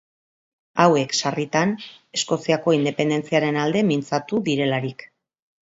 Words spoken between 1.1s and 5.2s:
sarritan Eskoziako independentziaren alde mintzatu direlarik.